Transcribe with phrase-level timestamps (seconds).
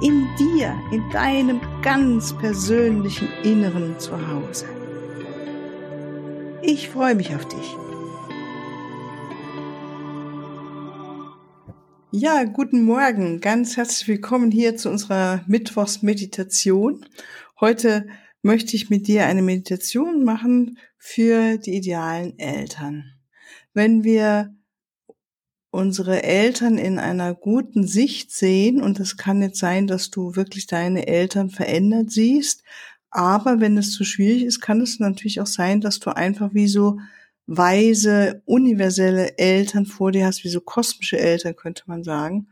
[0.00, 4.66] In dir, in deinem ganz persönlichen Inneren zu Hause.
[6.62, 7.76] Ich freue mich auf dich.
[12.12, 13.40] Ja, guten Morgen.
[13.40, 17.04] Ganz herzlich willkommen hier zu unserer Mittwochsmeditation.
[17.60, 18.06] Heute
[18.40, 23.14] möchte ich mit dir eine Meditation machen für die idealen Eltern.
[23.74, 24.54] Wenn wir
[25.70, 30.66] unsere Eltern in einer guten Sicht sehen, und es kann jetzt sein, dass du wirklich
[30.66, 32.62] deine Eltern verändert siehst,
[33.10, 36.68] aber wenn es zu schwierig ist, kann es natürlich auch sein, dass du einfach wie
[36.68, 36.98] so
[37.46, 42.48] weise, universelle Eltern vor dir hast, wie so kosmische Eltern, könnte man sagen.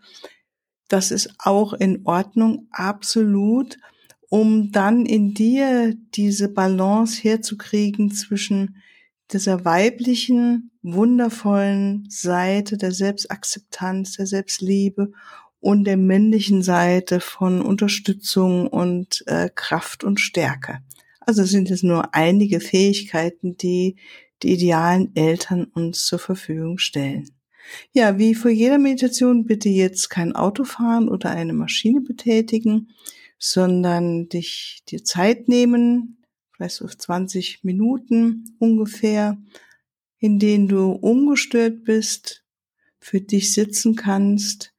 [0.88, 3.76] Das ist auch in Ordnung, absolut
[4.28, 8.76] um dann in dir diese Balance herzukriegen zwischen
[9.32, 15.12] dieser weiblichen, wundervollen Seite der Selbstakzeptanz, der Selbstliebe
[15.60, 20.78] und der männlichen Seite von Unterstützung und äh, Kraft und Stärke.
[21.20, 23.96] Also sind es nur einige Fähigkeiten, die
[24.42, 27.30] die idealen Eltern uns zur Verfügung stellen.
[27.92, 32.88] Ja, wie vor jeder Meditation bitte jetzt kein Auto fahren oder eine Maschine betätigen
[33.38, 36.18] sondern dich dir Zeit nehmen,
[36.52, 39.38] vielleicht so 20 Minuten ungefähr,
[40.26, 42.44] in denen du ungestört bist,
[42.98, 44.74] für dich sitzen kannst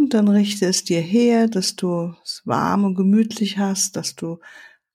[0.00, 4.38] und dann richte es dir her, dass du es warm und gemütlich hast, dass du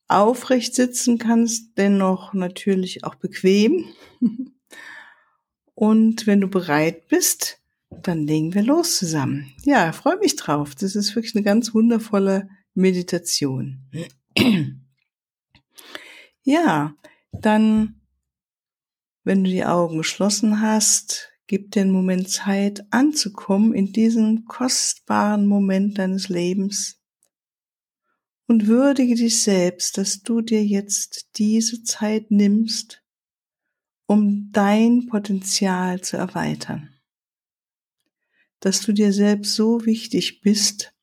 [0.07, 3.85] aufrecht sitzen kannst, dennoch natürlich auch bequem.
[5.75, 9.51] Und wenn du bereit bist, dann legen wir los zusammen.
[9.63, 10.73] Ja, freue mich drauf.
[10.73, 13.81] Das ist wirklich eine ganz wundervolle Meditation.
[16.47, 16.93] Ja,
[17.31, 18.01] dann,
[19.25, 25.97] wenn du die Augen geschlossen hast, gib einen Moment Zeit anzukommen in diesen kostbaren Moment
[25.97, 27.01] deines Lebens
[28.47, 33.03] und würdige dich selbst, dass du dir jetzt diese Zeit nimmst,
[34.07, 36.95] um dein Potenzial zu erweitern.
[38.59, 40.93] Dass du dir selbst so wichtig bist,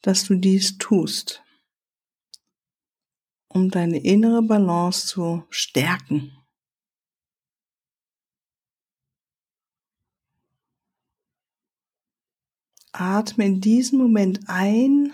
[0.00, 1.42] dass du dies tust,
[3.48, 6.32] um deine innere Balance zu stärken.
[13.00, 15.12] Atme in diesem Moment ein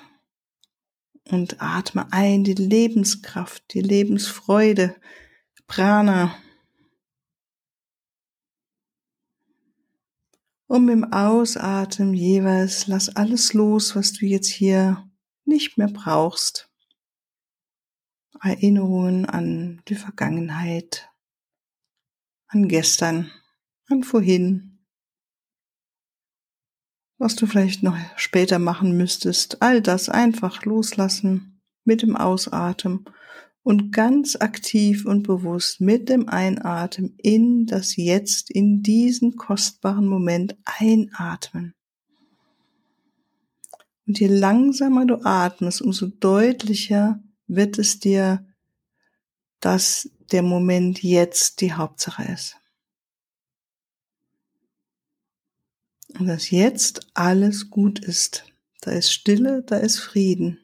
[1.30, 4.96] und atme ein die Lebenskraft, die Lebensfreude,
[5.66, 6.36] Prana.
[10.66, 15.08] Und im Ausatmen jeweils lass alles los, was du jetzt hier
[15.44, 16.70] nicht mehr brauchst.
[18.40, 21.08] Erinnerungen an die Vergangenheit,
[22.48, 23.30] an gestern,
[23.88, 24.71] an vorhin,
[27.22, 33.04] was du vielleicht noch später machen müsstest, all das einfach loslassen mit dem Ausatmen
[33.62, 40.56] und ganz aktiv und bewusst mit dem Einatmen in das Jetzt, in diesen kostbaren Moment
[40.64, 41.74] einatmen.
[44.04, 48.44] Und je langsamer du atmest, umso deutlicher wird es dir,
[49.60, 52.56] dass der Moment jetzt die Hauptsache ist.
[56.18, 58.44] Und dass jetzt alles gut ist.
[58.80, 60.58] Da ist Stille, da ist Frieden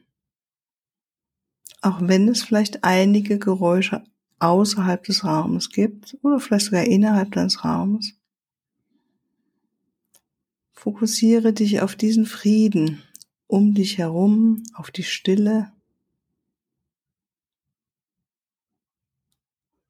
[1.81, 4.03] auch wenn es vielleicht einige Geräusche
[4.39, 8.13] außerhalb des Raumes gibt oder vielleicht sogar innerhalb deines Raumes.
[10.71, 13.03] Fokussiere dich auf diesen Frieden
[13.47, 15.71] um dich herum, auf die Stille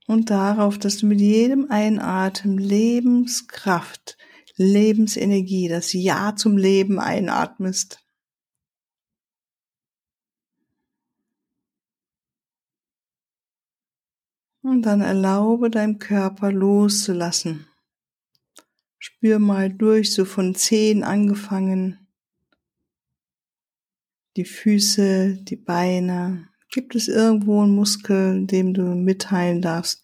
[0.07, 4.17] und darauf, dass du mit jedem Einatmen Lebenskraft,
[4.59, 8.03] Lebensenergie, das Ja zum Leben einatmest.
[14.61, 17.67] Und dann erlaube deinem Körper loszulassen.
[18.97, 22.07] Spür mal durch, so von Zehen angefangen.
[24.35, 26.49] Die Füße, die Beine.
[26.69, 30.03] Gibt es irgendwo einen Muskel, dem du mitteilen darfst?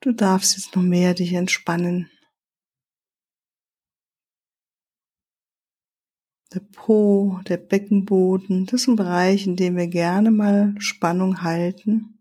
[0.00, 2.10] Du darfst jetzt noch mehr dich entspannen.
[6.54, 8.66] Der Po, der Beckenboden.
[8.66, 12.18] Das ist ein Bereich, in dem wir gerne mal Spannung halten.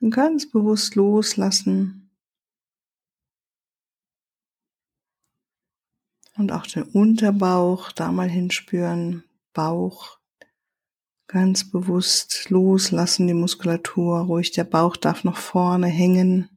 [0.00, 2.10] Und ganz bewusst loslassen.
[6.36, 9.24] Und auch den Unterbauch da mal hinspüren.
[9.52, 10.18] Bauch.
[11.26, 14.20] Ganz bewusst loslassen, die Muskulatur.
[14.20, 16.48] Ruhig, der Bauch darf noch vorne hängen.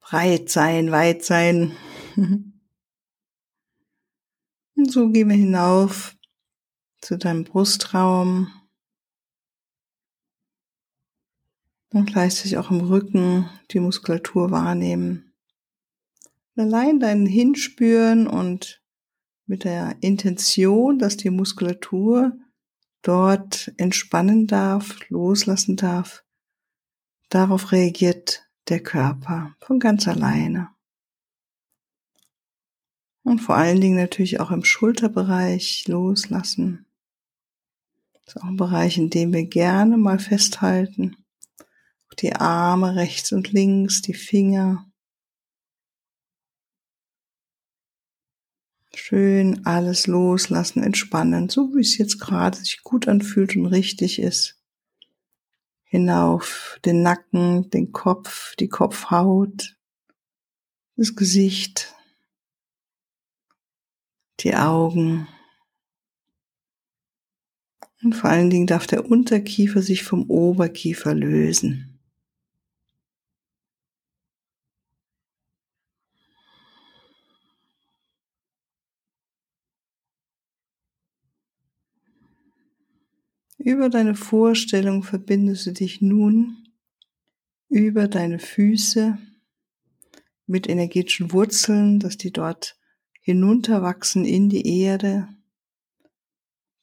[0.00, 1.76] Breit sein, weit sein.
[4.76, 6.16] Und so gehen wir hinauf
[7.00, 8.52] zu deinem Brustraum.
[11.92, 15.32] Und gleichzeitig auch im Rücken die Muskulatur wahrnehmen.
[16.56, 18.82] Allein dein Hinspüren und
[19.46, 22.36] mit der Intention, dass die Muskulatur
[23.02, 26.24] dort entspannen darf, loslassen darf.
[27.30, 30.75] Darauf reagiert der Körper von ganz alleine.
[33.26, 36.86] Und vor allen Dingen natürlich auch im Schulterbereich loslassen.
[38.12, 41.16] Das ist auch ein Bereich, in dem wir gerne mal festhalten.
[42.20, 44.88] Die Arme rechts und links, die Finger.
[48.94, 54.62] Schön alles loslassen, entspannen, so wie es jetzt gerade sich gut anfühlt und richtig ist.
[55.82, 59.76] Hinauf den Nacken, den Kopf, die Kopfhaut,
[60.94, 61.95] das Gesicht,
[64.40, 65.28] die Augen.
[68.02, 71.96] Und vor allen Dingen darf der Unterkiefer sich vom Oberkiefer lösen.
[83.58, 86.68] Über deine Vorstellung verbindest du dich nun
[87.68, 89.18] über deine Füße
[90.46, 92.78] mit energetischen Wurzeln, dass die dort
[93.26, 95.26] hinunterwachsen in die Erde,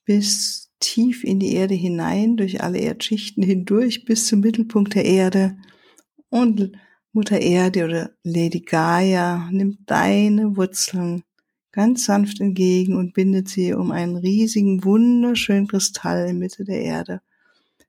[0.04, 5.57] bis tief in die Erde hinein, durch alle Erdschichten hindurch, bis zum Mittelpunkt der Erde.
[6.28, 6.74] Und
[7.13, 11.24] Mutter Erde oder Lady Gaia nimmt deine Wurzeln
[11.72, 17.22] ganz sanft entgegen und bindet sie um einen riesigen, wunderschönen Kristall in Mitte der Erde,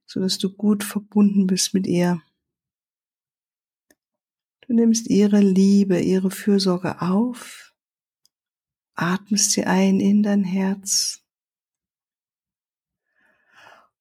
[0.06, 2.22] so dass du gut verbunden bist mit ihr.
[4.60, 7.73] Du nimmst ihre Liebe, ihre Fürsorge auf
[8.94, 11.22] atmest sie ein in dein Herz.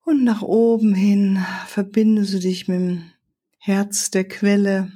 [0.06, 3.12] Und nach oben hin verbindest du dich mit dem
[3.58, 4.92] Herz der Quelle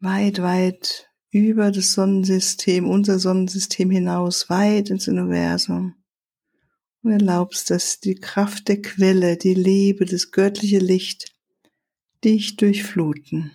[0.00, 5.94] weit, weit über das Sonnensystem, unser Sonnensystem hinaus, weit ins Universum.
[7.02, 11.36] Und erlaubst, dass die Kraft der Quelle, die Liebe, das göttliche Licht
[12.24, 13.52] dich durchfluten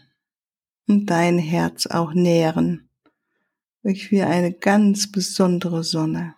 [0.88, 2.90] und dein Herz auch nähren
[3.84, 6.36] wirklich wie eine ganz besondere Sonne.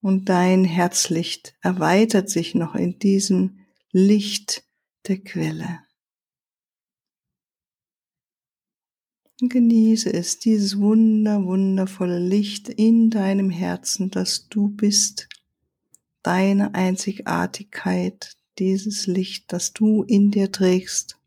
[0.00, 4.64] Und dein Herzlicht erweitert sich noch in diesem Licht
[5.08, 5.80] der Quelle.
[9.40, 15.28] Und genieße es, dieses wunder, wundervolle Licht in deinem Herzen, dass du bist,
[16.22, 21.17] deine Einzigartigkeit, dieses Licht, das du in dir trägst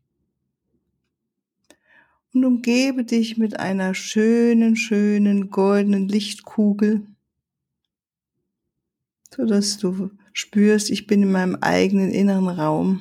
[2.32, 7.06] und umgebe dich mit einer schönen, schönen goldenen Lichtkugel,
[9.34, 13.00] so dass du spürst, ich bin in meinem eigenen inneren Raum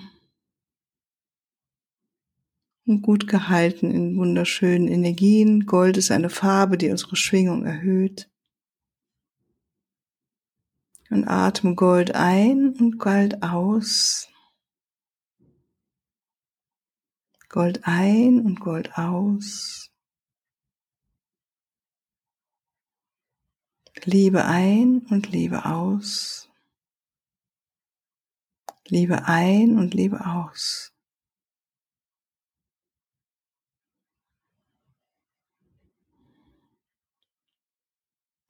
[2.86, 5.66] und gut gehalten in wunderschönen Energien.
[5.66, 8.30] Gold ist eine Farbe, die unsere Schwingung erhöht.
[11.10, 14.31] Und atme Gold ein und Gold aus.
[17.52, 19.92] Gold ein und Gold aus.
[24.06, 26.50] Liebe ein und Liebe aus.
[28.88, 30.94] Liebe ein und Liebe aus.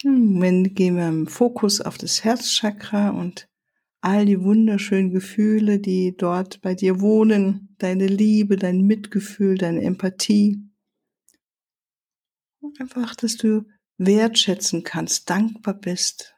[0.04, 3.51] Im Moment gehen wir im Fokus auf das Herzchakra und
[4.02, 10.60] all die wunderschönen Gefühle, die dort bei dir wohnen, deine Liebe, dein Mitgefühl, deine Empathie.
[12.80, 13.66] Einfach, dass du
[13.98, 16.36] wertschätzen kannst, dankbar bist.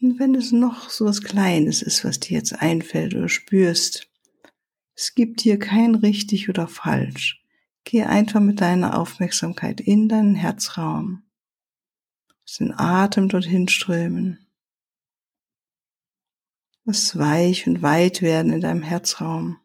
[0.00, 4.08] Und wenn es noch so was Kleines ist, was dir jetzt einfällt oder spürst,
[4.94, 7.44] es gibt hier kein richtig oder falsch.
[7.84, 11.22] Geh einfach mit deiner Aufmerksamkeit in deinen Herzraum.
[12.46, 14.47] Lass den Atem dorthin strömen.
[16.88, 19.58] Lass weich und weit werden in deinem Herzraum.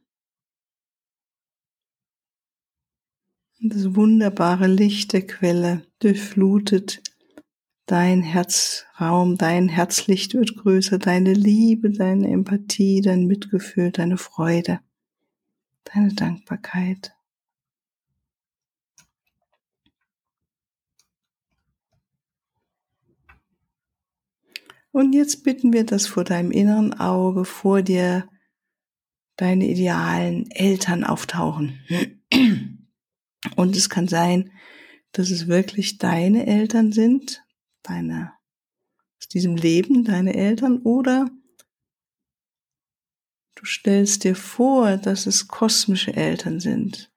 [3.61, 7.01] Und das wunderbare Licht der Quelle durchflutet
[7.85, 14.81] dein Herzraum, dein Herzlicht wird größer, deine Liebe, deine Empathie, dein Mitgefühl, deine Freude,
[15.85, 17.15] deine Dankbarkeit.
[24.93, 28.29] Und jetzt bitten wir, dass vor deinem inneren Auge vor dir
[29.37, 31.79] deine idealen Eltern auftauchen.
[33.55, 34.51] Und es kann sein,
[35.11, 37.43] dass es wirklich deine Eltern sind,
[37.81, 38.33] deine,
[39.19, 41.27] aus diesem Leben deine Eltern, oder
[43.55, 47.11] du stellst dir vor, dass es kosmische Eltern sind.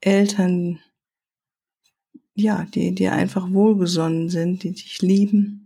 [0.00, 0.78] Eltern,
[2.34, 5.65] ja, die dir einfach wohlgesonnen sind, die dich lieben.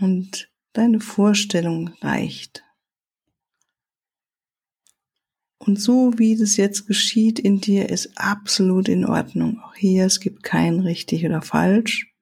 [0.00, 2.64] Und deine Vorstellung reicht.
[5.58, 9.60] Und so wie das jetzt geschieht in dir, ist absolut in Ordnung.
[9.60, 12.12] Auch hier, es gibt kein richtig oder falsch.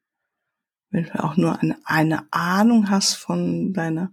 [0.90, 4.12] Wenn du auch nur eine, eine Ahnung hast von deiner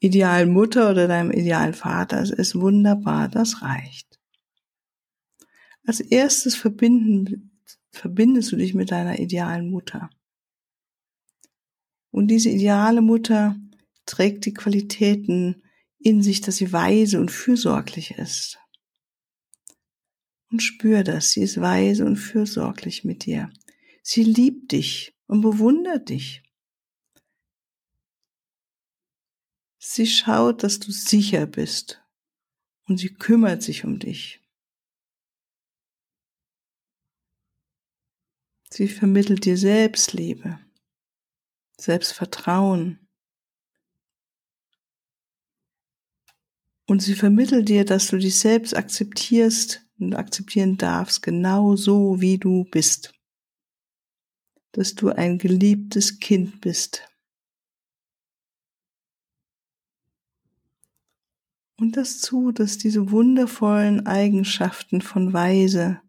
[0.00, 4.18] idealen Mutter oder deinem idealen Vater, es ist wunderbar, das reicht.
[5.86, 7.60] Als erstes verbinden,
[7.92, 10.10] verbindest du dich mit deiner idealen Mutter.
[12.14, 13.56] Und diese ideale Mutter
[14.06, 15.64] trägt die Qualitäten
[15.98, 18.60] in sich, dass sie weise und fürsorglich ist
[20.48, 21.32] und spür das.
[21.32, 23.52] Sie ist weise und fürsorglich mit dir.
[24.04, 26.44] Sie liebt dich und bewundert dich.
[29.78, 32.00] Sie schaut, dass du sicher bist
[32.86, 34.40] und sie kümmert sich um dich.
[38.70, 40.60] Sie vermittelt dir Selbstliebe,
[41.80, 43.04] Selbstvertrauen.
[46.86, 52.38] Und sie vermittelt dir, dass du dich selbst akzeptierst und akzeptieren darfst, genau so wie
[52.38, 53.12] du bist.
[54.72, 57.08] Dass du ein geliebtes Kind bist.
[61.76, 66.00] Und das zu, dass diese wundervollen Eigenschaften von Weise,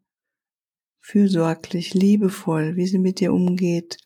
[0.99, 3.97] fürsorglich, liebevoll, wie sie mit dir umgeht,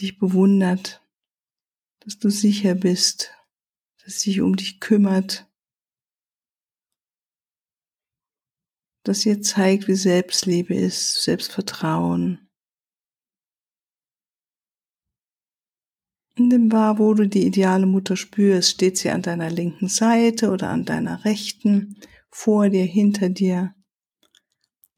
[0.00, 1.02] dich bewundert,
[2.00, 3.32] dass du sicher bist,
[4.04, 5.50] dass sie sich um dich kümmert,
[9.04, 12.48] das ihr zeigt, wie Selbstliebe ist, Selbstvertrauen.
[16.34, 20.50] In dem Bar, wo du die ideale Mutter spürst, steht sie an deiner linken Seite
[20.50, 21.98] oder an deiner rechten,
[22.30, 23.74] vor dir, hinter dir.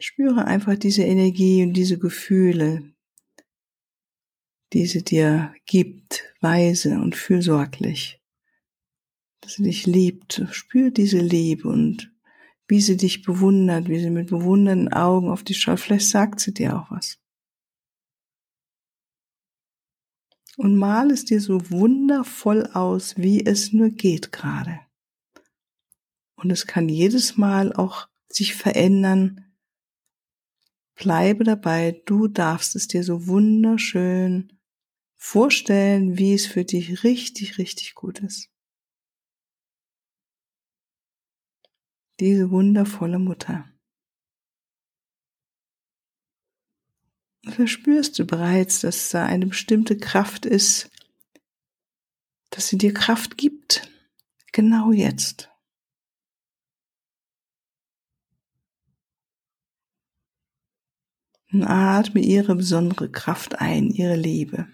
[0.01, 2.93] Spüre einfach diese Energie und diese Gefühle,
[4.73, 8.21] die sie dir gibt, weise und fürsorglich.
[9.41, 10.45] Dass sie dich liebt.
[10.51, 12.13] Spür diese Liebe und
[12.67, 15.81] wie sie dich bewundert, wie sie mit bewundernden Augen auf dich schaut.
[15.81, 17.19] Vielleicht sagt sie dir auch was.
[20.59, 24.81] Und mal es dir so wundervoll aus, wie es nur geht gerade.
[26.35, 29.45] Und es kann jedes Mal auch sich verändern.
[30.95, 34.58] Bleibe dabei, du darfst es dir so wunderschön
[35.19, 38.49] vorstellen, wie es für dich richtig, richtig gut ist.
[42.21, 43.65] diese wundervolle Mutter.
[47.45, 50.91] Verspürst du bereits, dass da eine bestimmte Kraft ist,
[52.51, 53.89] dass sie dir Kraft gibt,
[54.53, 55.51] genau jetzt.
[61.51, 64.69] Und atme ihre besondere Kraft ein, ihre Liebe.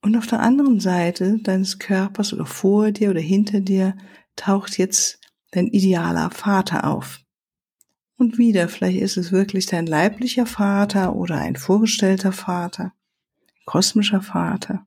[0.00, 3.96] Und auf der anderen Seite deines Körpers oder vor dir oder hinter dir
[4.36, 7.20] taucht jetzt dein idealer Vater auf.
[8.16, 12.92] Und wieder, vielleicht ist es wirklich dein leiblicher Vater oder ein vorgestellter Vater,
[13.64, 14.86] kosmischer Vater.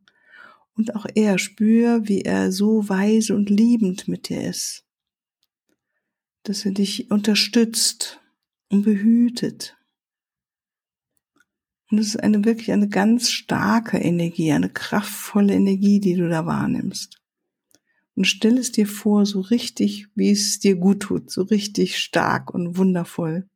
[0.76, 4.86] Und auch er spür, wie er so weise und liebend mit dir ist.
[6.44, 8.20] Dass er dich unterstützt
[8.70, 9.78] und behütet
[11.92, 16.46] und es ist eine wirklich eine ganz starke Energie, eine kraftvolle Energie, die du da
[16.46, 17.22] wahrnimmst.
[18.16, 22.54] Und stell es dir vor, so richtig, wie es dir gut tut, so richtig stark
[22.54, 23.48] und wundervoll.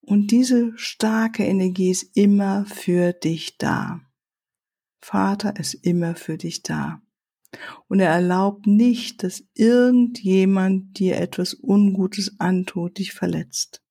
[0.00, 4.00] Und diese starke Energie ist immer für dich da.
[5.00, 7.00] Vater ist immer für dich da.
[7.88, 13.85] Und er erlaubt nicht, dass irgendjemand dir etwas Ungutes antut, dich verletzt.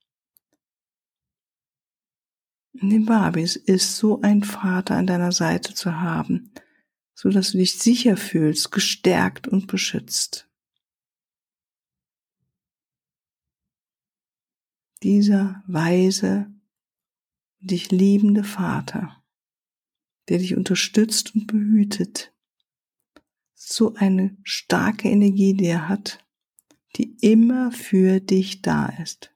[2.82, 6.52] Nimm wahr, wie es ist, so einen Vater an deiner Seite zu haben,
[7.14, 10.50] so dass du dich sicher fühlst, gestärkt und beschützt.
[15.04, 16.52] Dieser weise,
[17.60, 19.24] dich liebende Vater,
[20.28, 22.34] der dich unterstützt und behütet,
[23.54, 26.26] so eine starke Energie, die er hat,
[26.98, 29.35] die immer für dich da ist,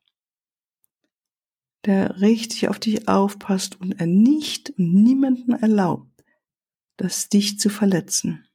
[1.86, 6.24] der richtig auf dich aufpasst und er nicht und niemanden erlaubt,
[6.98, 8.46] das dich zu verletzen.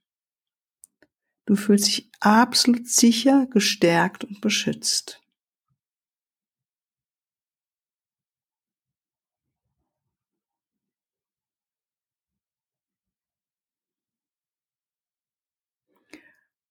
[1.47, 5.21] Du fühlst dich absolut sicher, gestärkt und beschützt.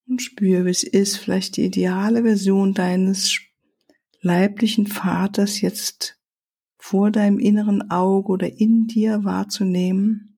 [0.06, 3.40] Und spür, wie es ist, vielleicht die ideale Version deines
[4.22, 6.20] leiblichen Vaters jetzt
[6.84, 10.34] vor deinem inneren Auge oder in dir wahrzunehmen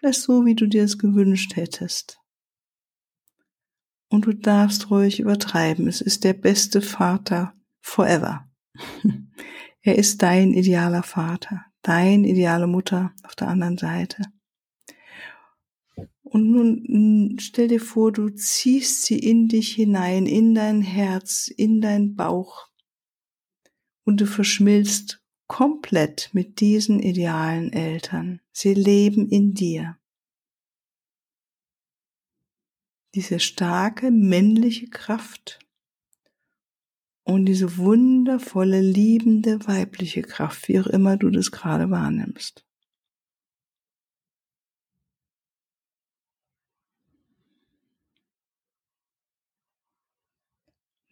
[0.00, 2.18] Vielleicht so, wie du dir es gewünscht hättest.
[4.08, 5.86] Und du darfst ruhig übertreiben.
[5.88, 8.48] Es ist der beste Vater forever.
[9.82, 14.24] er ist dein idealer Vater, dein ideale Mutter auf der anderen Seite.
[16.22, 21.82] Und nun stell dir vor, du ziehst sie in dich hinein, in dein Herz, in
[21.82, 22.68] dein Bauch.
[24.04, 25.19] Und du verschmilzt
[25.50, 28.40] komplett mit diesen idealen Eltern.
[28.52, 29.98] Sie leben in dir.
[33.16, 35.58] Diese starke männliche Kraft
[37.24, 42.64] und diese wundervolle, liebende weibliche Kraft, wie auch immer du das gerade wahrnimmst.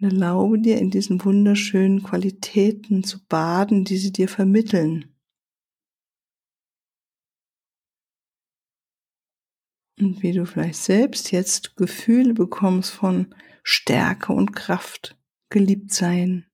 [0.00, 5.14] Und erlaube dir in diesen wunderschönen Qualitäten zu baden, die sie dir vermitteln.
[9.98, 15.18] Und wie du vielleicht selbst jetzt Gefühle bekommst von Stärke und Kraft,
[15.50, 16.46] geliebt sein.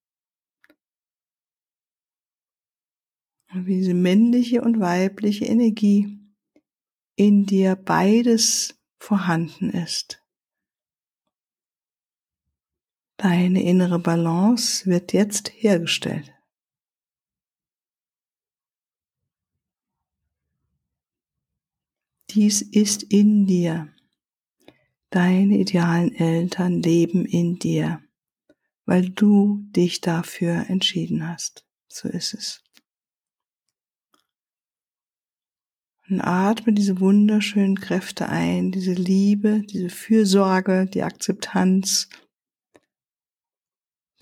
[3.52, 6.18] Und wie diese männliche und weibliche Energie
[7.16, 10.23] in dir beides vorhanden ist.
[13.24, 16.30] Deine innere Balance wird jetzt hergestellt.
[22.28, 23.88] Dies ist in dir.
[25.08, 28.02] Deine idealen Eltern leben in dir,
[28.84, 31.64] weil du dich dafür entschieden hast.
[31.88, 32.62] So ist es.
[36.10, 42.10] Und atme diese wunderschönen Kräfte ein, diese Liebe, diese Fürsorge, die Akzeptanz,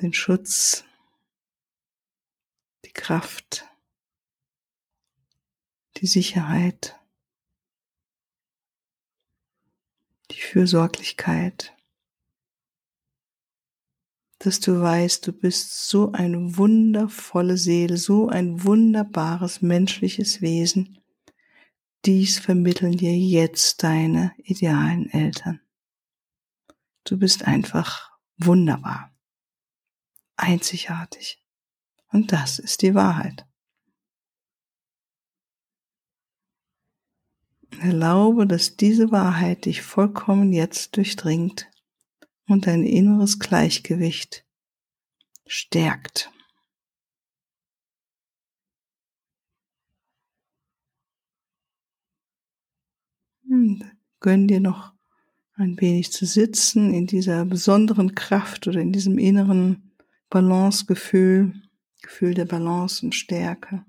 [0.03, 0.85] den Schutz,
[2.85, 3.69] die Kraft,
[5.99, 6.99] die Sicherheit,
[10.33, 11.77] die Fürsorglichkeit,
[14.39, 20.99] dass du weißt, du bist so eine wundervolle Seele, so ein wunderbares menschliches Wesen.
[22.05, 25.61] Dies vermitteln dir jetzt deine idealen Eltern.
[27.05, 29.12] Du bist einfach wunderbar
[30.43, 31.43] einzigartig.
[32.11, 33.47] Und das ist die Wahrheit.
[37.81, 41.71] Erlaube, dass diese Wahrheit dich vollkommen jetzt durchdringt
[42.47, 44.45] und dein inneres Gleichgewicht
[45.47, 46.31] stärkt.
[53.49, 53.85] Und
[54.21, 54.93] gönn dir noch
[55.55, 59.92] ein wenig zu sitzen in dieser besonderen Kraft oder in diesem inneren
[60.33, 61.53] Balancegefühl,
[62.01, 63.85] Gefühl der Balance und Stärke.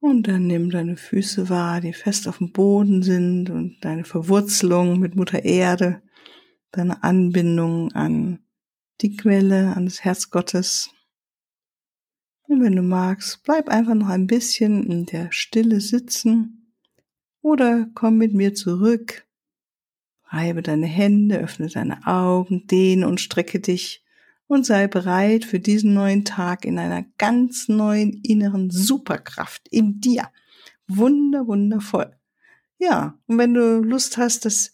[0.00, 5.00] Und dann nimm deine Füße wahr, die fest auf dem Boden sind und deine Verwurzelung
[5.00, 6.02] mit Mutter Erde,
[6.70, 8.38] deine Anbindung an
[9.00, 10.90] die Quelle, an das Herz Gottes.
[12.42, 16.72] Und wenn du magst, bleib einfach noch ein bisschen in der Stille sitzen
[17.42, 19.26] oder komm mit mir zurück.
[20.24, 24.04] Reibe deine Hände, öffne deine Augen, dehne und strecke dich
[24.48, 30.28] und sei bereit für diesen neuen Tag in einer ganz neuen inneren Superkraft in dir.
[30.88, 32.16] Wunder, wundervoll.
[32.78, 34.72] Ja, und wenn du Lust hast, das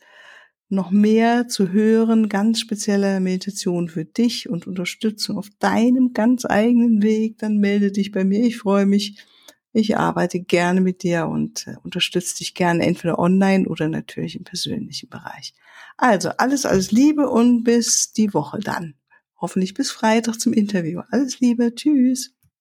[0.69, 7.03] noch mehr zu hören, ganz spezielle Meditation für dich und Unterstützung auf deinem ganz eigenen
[7.03, 8.45] Weg, dann melde dich bei mir.
[8.45, 9.23] Ich freue mich.
[9.73, 14.45] Ich arbeite gerne mit dir und äh, unterstütze dich gerne entweder online oder natürlich im
[14.45, 15.53] persönlichen Bereich.
[15.97, 18.95] Also alles, alles Liebe und bis die Woche dann.
[19.45, 21.03] Hoffentlich bis Freitag zum Interview.
[21.11, 21.75] Alles Liebe.
[21.75, 22.33] Tschüss.